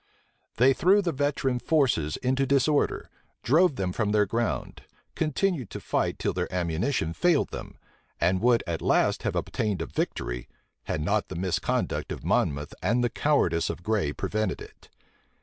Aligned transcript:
They 0.57 0.73
threw 0.73 1.03
the 1.03 1.11
veteran 1.11 1.59
forces 1.59 2.17
into 2.17 2.47
disorder; 2.47 3.07
drove 3.43 3.75
them 3.75 3.91
from 3.91 4.11
their 4.13 4.25
ground; 4.25 4.81
continued 5.13 5.69
the 5.69 5.79
fight 5.79 6.17
till 6.17 6.33
their 6.33 6.51
ammunition 6.51 7.13
failed 7.13 7.49
them; 7.49 7.77
and 8.19 8.41
would 8.41 8.63
at 8.65 8.81
last 8.81 9.21
have 9.21 9.35
obtained 9.35 9.79
a 9.79 9.85
victory, 9.85 10.49
had 10.85 11.01
not 11.01 11.27
the 11.27 11.35
misconduct 11.35 12.11
of 12.11 12.25
Monmouth 12.25 12.73
and 12.81 13.03
the 13.03 13.11
cowardice 13.11 13.69
of 13.69 13.83
Gray 13.83 14.11
prevented 14.11 14.59
it. 14.59 14.89